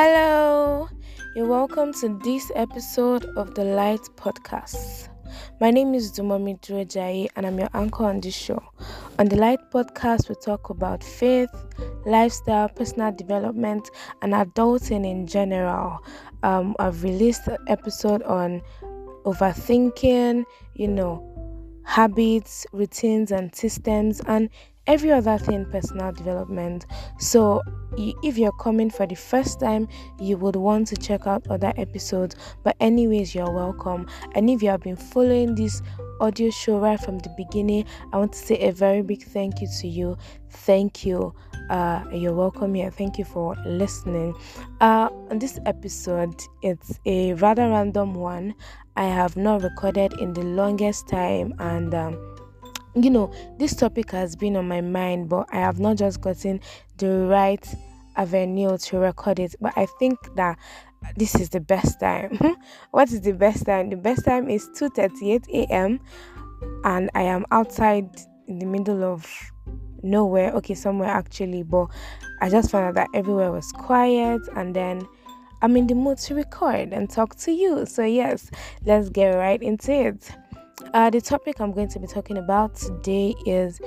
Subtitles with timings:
[0.00, 0.88] Hello,
[1.34, 5.08] you're welcome to this episode of the Light Podcast.
[5.60, 8.62] My name is Dunmomi Duojayi and I'm your anchor on this show.
[9.18, 11.50] On the Light Podcast, we talk about faith,
[12.06, 13.90] lifestyle, personal development,
[14.22, 15.98] and adulting in general.
[16.44, 18.62] Um, I've released an episode on
[19.24, 20.44] overthinking,
[20.76, 21.24] you know,
[21.82, 24.48] habits, routines, and systems, and
[24.88, 26.86] every other thing personal development.
[27.18, 27.62] So,
[27.96, 29.86] if you're coming for the first time,
[30.18, 32.34] you would want to check out other episodes.
[32.64, 34.06] But, anyways, you're welcome.
[34.34, 35.82] And if you have been following this
[36.20, 39.68] audio show right from the beginning, I want to say a very big thank you
[39.80, 40.16] to you.
[40.50, 41.34] Thank you.
[41.70, 42.90] Uh, you're welcome here.
[42.90, 44.34] Thank you for listening.
[44.80, 48.54] Uh, on this episode, it's a rather random one.
[48.96, 52.37] I have not recorded in the longest time, and um,
[53.04, 56.60] you know, this topic has been on my mind, but I have not just gotten
[56.96, 57.66] the right
[58.16, 59.54] avenue to record it.
[59.60, 60.58] But I think that
[61.16, 62.38] this is the best time.
[62.90, 63.90] what is the best time?
[63.90, 66.00] The best time is 2:38 a.m.
[66.84, 68.10] and I am outside
[68.46, 69.26] in the middle of
[70.02, 70.52] nowhere.
[70.54, 71.86] Okay, somewhere actually, but
[72.40, 75.06] I just found out that everywhere was quiet and then
[75.60, 77.86] I'm in the mood to record and talk to you.
[77.86, 78.50] So yes,
[78.84, 80.30] let's get right into it.
[80.94, 83.80] Uh, the topic I'm going to be talking about today is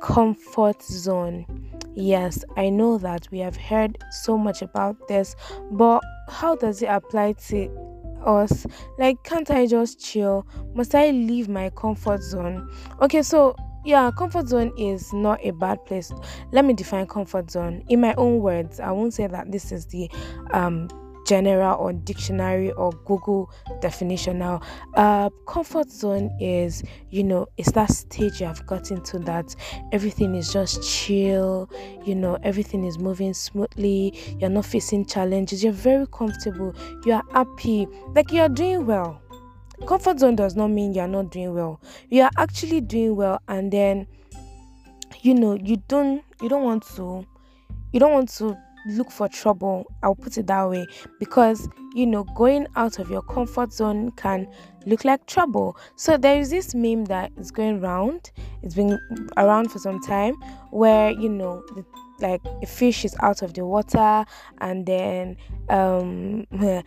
[0.00, 1.46] comfort zone.
[1.94, 5.36] Yes, I know that we have heard so much about this,
[5.70, 7.68] but how does it apply to
[8.24, 8.66] us?
[8.98, 10.46] Like, can't I just chill?
[10.74, 12.70] Must I leave my comfort zone?
[13.00, 16.12] Okay, so yeah, comfort zone is not a bad place.
[16.52, 18.80] Let me define comfort zone in my own words.
[18.80, 20.10] I won't say that this is the
[20.52, 20.88] um
[21.26, 24.60] general or dictionary or Google definition now.
[24.94, 29.54] Uh, comfort zone is, you know, it's that stage you have gotten to that
[29.92, 31.70] everything is just chill,
[32.04, 36.74] you know, everything is moving smoothly, you're not facing challenges, you're very comfortable,
[37.04, 39.20] you are happy, like you're doing well.
[39.86, 41.80] Comfort zone does not mean you're not doing well.
[42.08, 44.06] You are actually doing well, and then,
[45.22, 47.26] you know, you don't, you don't want to,
[47.92, 48.56] you don't want to
[48.86, 49.86] look for trouble.
[50.02, 50.86] I'll put it that way
[51.18, 54.48] because you know, going out of your comfort zone can
[54.86, 55.76] look like trouble.
[55.96, 58.30] So there is this meme that is going around.
[58.62, 58.98] It's been
[59.36, 60.34] around for some time
[60.70, 61.84] where you know, the,
[62.20, 64.24] like a fish is out of the water
[64.60, 65.36] and then
[65.68, 66.46] um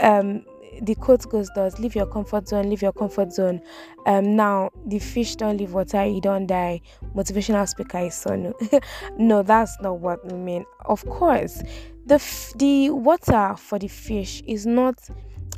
[0.00, 0.44] um
[0.82, 3.60] the quote goes does leave your comfort zone leave your comfort zone.
[4.06, 6.80] Um now the fish don't leave water you don't die.
[7.14, 8.54] Motivational speaker is so no
[9.18, 10.64] no that's not what we mean.
[10.86, 11.62] Of course
[12.06, 14.98] the f- the water for the fish is not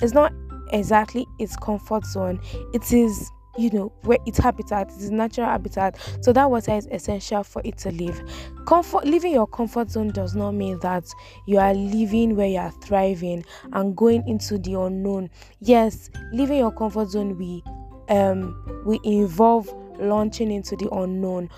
[0.00, 0.32] is not
[0.72, 2.40] exactly its comfort zone.
[2.72, 5.98] It is you know where its habitat its natural habitat.
[6.20, 8.22] So that water is essential for it to live.
[8.66, 11.04] Comfort leaving your comfort zone does not mean that
[11.46, 15.30] you are living where you are thriving and going into the unknown.
[15.60, 17.62] Yes leaving your comfort zone we
[18.08, 21.48] um we involve launching into the unknown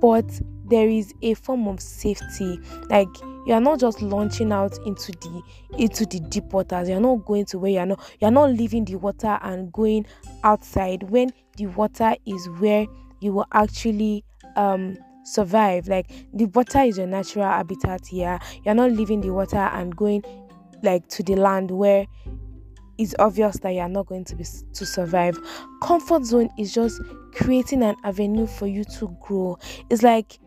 [0.00, 0.24] but
[0.70, 2.58] there is a form of safety.
[2.88, 3.08] Like
[3.46, 5.42] you are not just launching out into the
[5.78, 6.88] into the deep waters.
[6.88, 8.12] You're not going to where you're not.
[8.20, 10.06] You're not leaving the water and going
[10.44, 12.86] outside when the water is where
[13.20, 14.24] you will actually
[14.56, 15.88] um survive.
[15.88, 18.38] Like the water is your natural habitat here.
[18.64, 20.22] You're not leaving the water and going
[20.82, 22.06] like to the land where
[22.98, 25.38] it's obvious that you're not going to be to survive.
[25.82, 27.00] Comfort zone is just
[27.34, 29.58] creating an avenue for you to grow.
[29.88, 30.38] It's like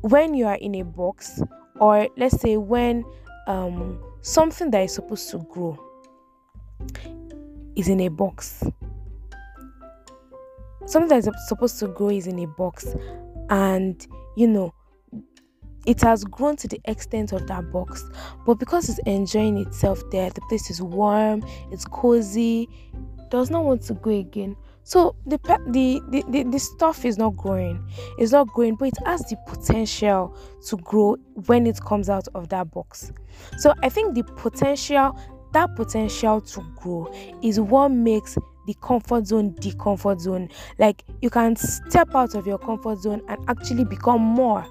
[0.00, 1.42] when you are in a box
[1.80, 3.04] or let's say when
[3.46, 5.78] um, something that is supposed to grow
[7.76, 8.62] is in a box.
[10.86, 12.94] Something that is supposed to grow is in a box
[13.50, 14.04] and
[14.36, 14.74] you know
[15.86, 18.04] it has grown to the extent of that box.
[18.44, 22.68] But because it's enjoying itself there the place is warm it's cozy
[23.30, 25.36] does not want to go again so the,
[25.66, 27.84] the the, the the stuff is not growing.
[28.18, 30.38] It's not growing but it has the potential
[30.68, 31.16] to grow
[31.46, 33.10] when it comes out of that box.
[33.58, 35.18] So i think the potential
[35.52, 37.12] that potential to grow
[37.42, 38.38] is what makes
[38.68, 40.48] the comfort zone the comfort zone.
[40.78, 44.64] Like you can step out of your comfort zone and actually become more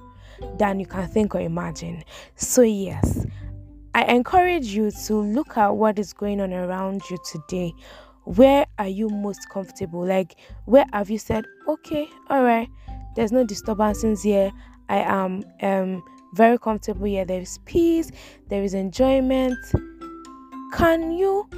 [0.57, 2.06] than you can think or imagine.
[2.38, 3.25] So yes
[3.95, 7.73] i encourage you to look at what is going on around you today
[8.25, 10.06] where are you most comfortable?
[10.06, 10.36] Like
[10.66, 12.69] where have you said okay all right
[13.16, 14.51] there's no disturbances here.
[14.89, 17.25] I am um very comfortable here.
[17.25, 18.12] There is peace.
[18.50, 19.57] There is enjoyment.
[20.74, 21.50] Can you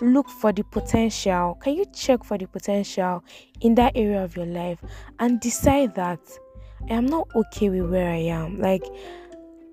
[0.00, 1.58] look for the potential?
[1.60, 3.24] Can you check for the potential
[3.60, 4.78] in that area of your life
[5.18, 6.20] and decide that
[6.88, 8.60] i am not okay with where i am.
[8.60, 8.84] Like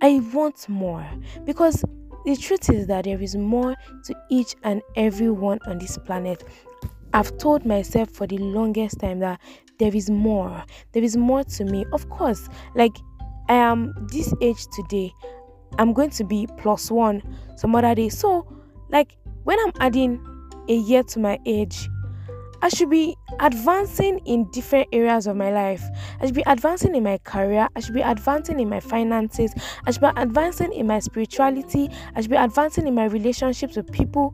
[0.02, 1.08] i want more.
[1.46, 1.84] Because
[2.26, 3.76] the truth is that there is more
[4.06, 6.44] to each and every one on this planet.
[7.14, 9.40] I've told myself for the longest time that
[9.78, 10.64] there is more.
[10.94, 11.86] There is more to me.
[11.94, 12.96] Of course, like
[13.50, 15.12] I am this age today,
[15.78, 17.22] I'm going to be plus one
[17.56, 18.10] some other day.
[18.10, 18.48] So,
[18.90, 20.26] like when I'm adding
[20.70, 21.90] a year to my age,
[22.64, 25.84] I should be advancing in different areas of my life.
[26.22, 27.68] I should be advancing in my career.
[27.76, 29.54] I should be advancing in my finances.
[29.86, 31.90] I should be advancing in my spirituality.
[32.16, 34.34] I should be advancing in my relationships with people.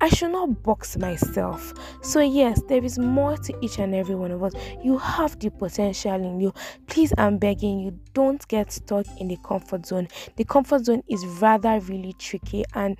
[0.00, 1.74] I should not box myself.
[2.00, 4.52] So, yes, there is more to each and every one of us.
[4.80, 6.54] You have the potential in you.
[6.86, 10.06] Please, I'm begging you, don't get stuck in the comfort zone.
[10.36, 12.62] The comfort zone is rather really tricky.
[12.74, 12.96] And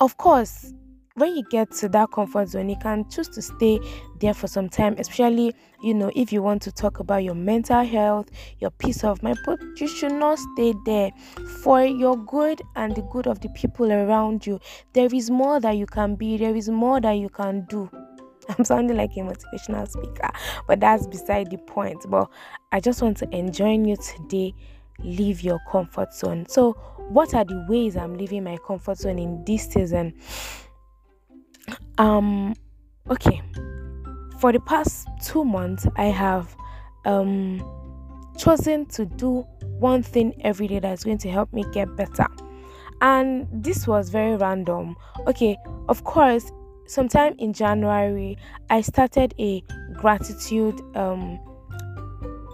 [0.00, 0.72] of course,
[1.16, 3.80] when you get to that comfort zone, you can choose to stay
[4.20, 7.82] there for some time, especially, you know, if you want to talk about your mental
[7.84, 11.10] health, your peace of mind, but you should not stay there
[11.62, 14.60] for your good and the good of the people around you.
[14.92, 17.90] There is more that you can be, there is more that you can do.
[18.58, 20.30] I'm sounding like a motivational speaker,
[20.68, 22.04] but that's beside the point.
[22.08, 22.30] But
[22.72, 24.54] I just want to enjoin you today
[25.00, 26.46] leave your comfort zone.
[26.48, 26.72] So,
[27.08, 30.14] what are the ways I'm leaving my comfort zone in this season?
[31.98, 32.54] Um
[33.10, 33.42] okay.
[34.38, 36.54] For the past two months i have
[37.04, 37.62] um
[38.36, 39.46] chosen to do
[39.78, 42.26] one thing every day that's going to help me get better.
[43.00, 44.96] And this was very random.
[45.26, 45.56] Okay
[45.88, 46.50] of course
[46.86, 48.38] sometime in january
[48.70, 49.60] i started a
[49.94, 51.38] gratitude um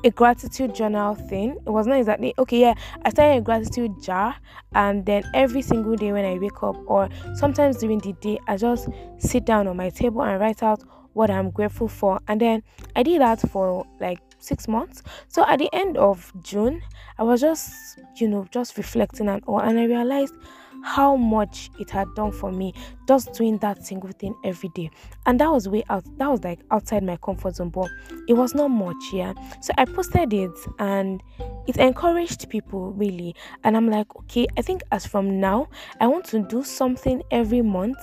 [0.05, 1.57] a gratitude journal thing.
[1.67, 2.75] It was not exactly okay, yeah.
[3.05, 4.37] I started a gratitude jar,
[4.75, 8.57] and then every single day when I wake up, or sometimes during the day, I
[8.57, 8.89] just
[9.19, 10.83] sit down on my table and write out
[11.13, 12.21] what I'm grateful for.
[12.29, 12.63] And then
[12.97, 15.03] I did that for like six months.
[15.29, 16.83] So at the end of June,
[17.19, 17.73] I was just,
[18.17, 20.35] you know, just reflecting and all, and I realized
[20.83, 22.75] how much it had done for me
[23.07, 24.91] just doing that single thing every day.
[25.27, 27.91] And that was way out, that was like outside my comfort zone, but
[28.29, 29.35] it was not much, yeah.
[29.61, 31.23] So I posted it and
[31.67, 33.35] it encouraged people really.
[33.65, 35.69] And I'm like, okay, I think as from now,
[36.01, 37.99] I want to do something every month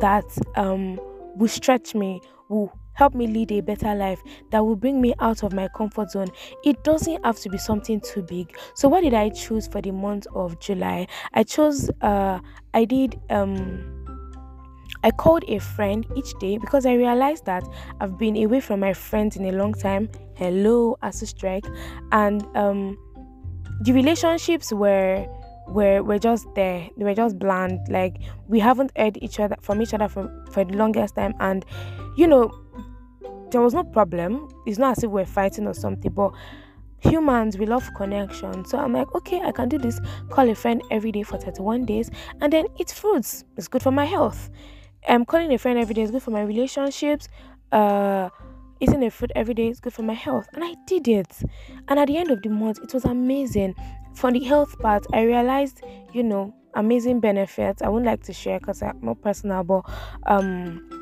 [0.00, 0.24] that
[0.56, 1.00] um
[1.36, 5.42] will stretch me, will help me lead a better life that will bring me out
[5.42, 6.28] of my comfort zone.
[6.64, 8.56] It doesn't have to be something too big.
[8.74, 11.06] So what did I choose for the month of July?
[11.32, 12.40] I chose uh
[12.72, 14.04] I did um
[15.04, 17.62] I called a friend each day because I realized that
[18.00, 20.08] I've been away from my friends in a long time.
[20.34, 21.66] Hello, ASU strike,
[22.10, 22.96] and um,
[23.82, 25.26] the relationships were
[25.68, 26.88] were were just there.
[26.96, 27.80] They were just bland.
[27.90, 28.16] Like
[28.48, 31.66] we haven't heard each other from each other for for the longest time, and
[32.16, 32.50] you know
[33.54, 34.48] there was no problem.
[34.66, 36.32] It's not as if we're fighting or something, but
[36.98, 38.64] humans we love connection.
[38.64, 40.00] So I'm like, okay, I can do this.
[40.28, 42.10] Call a friend every day for 31 days
[42.40, 43.44] and then eat fruits.
[43.56, 44.50] It's good for my health.
[45.08, 47.28] I'm calling a friend every day is good for my relationships.
[47.70, 48.28] Uh
[48.80, 50.48] eating a fruit every day is good for my health.
[50.52, 51.32] And I did it.
[51.86, 53.76] And at the end of the month, it was amazing.
[54.14, 55.80] For the health part, I realized,
[56.12, 57.82] you know, amazing benefits.
[57.82, 59.84] I wouldn't like to share because I'm not personal, but
[60.26, 60.93] um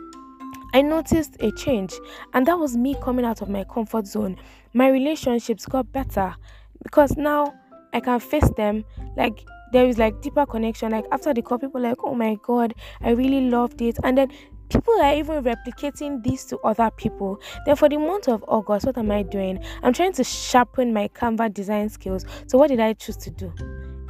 [0.74, 1.94] I noticed a change,
[2.34, 4.36] and that was me coming out of my comfort zone.
[4.74, 6.34] My relationships got better
[6.82, 7.54] because now
[7.92, 8.84] I can face them
[9.16, 10.92] like there is like deeper connection.
[10.92, 14.28] Like after the call, people like, oh my god, I really loved it, and then
[14.70, 17.38] people are even replicating this to other people.
[17.66, 19.62] Then for the month of August, what am I doing?
[19.82, 22.24] I'm trying to sharpen my Canva design skills.
[22.46, 23.52] So what did I choose to do?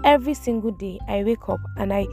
[0.04, 2.06] Every single day, I wake up and I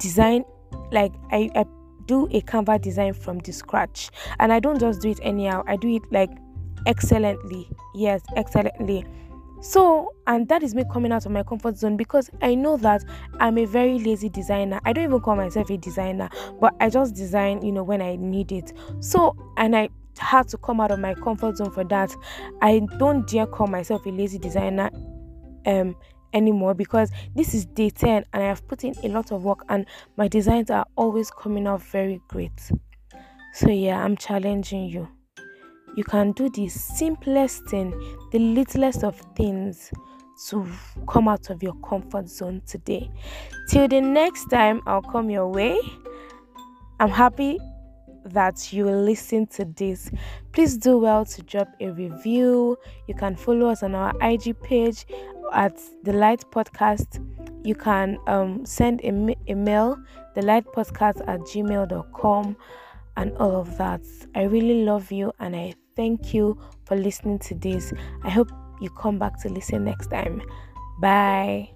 [0.00, 0.44] design
[0.92, 1.64] like I, I
[2.06, 4.10] do a Canva design from the scratch.
[4.38, 6.30] And I don't just do it anyhow, I do it like
[6.86, 7.68] excellently.
[7.94, 9.04] Yes, excellently.
[9.60, 13.04] So, and that is me coming out of my comfort zone because I know that
[13.38, 14.80] I'm a very lazy designer.
[14.84, 16.28] I don't even call myself a designer,
[16.60, 18.72] but I just design, you know, when I need it.
[18.98, 22.14] So, and I had to come out of my comfort zone for that.
[22.60, 24.90] I don't dare call myself a lazy designer
[25.66, 25.94] um
[26.32, 29.64] anymore because this is day 10 and I have put in a lot of work
[29.68, 29.86] and
[30.16, 32.70] my designs are always coming out very great.
[33.54, 35.08] So, yeah, I'm challenging you.
[35.94, 37.90] You can do the simplest thing,
[38.32, 39.90] the littlest of things
[40.48, 40.66] to
[41.06, 43.10] come out of your comfort zone today.
[43.68, 45.78] Till the next time I'll come your way,
[46.98, 47.58] I'm happy
[48.26, 50.10] that you listen to this.
[50.52, 52.76] Please do well to drop a review.
[53.08, 55.04] You can follow us on our IG page
[55.52, 57.24] at the Light Podcast.
[57.64, 59.96] You can um, send a, a mail,
[60.34, 62.56] the Light Podcast at gmail.com,
[63.16, 64.00] and all of that.
[64.34, 67.92] I really love you and I thank you for listening to this.
[68.24, 70.42] I hope you come back to listen next time.
[71.00, 71.70] Bye.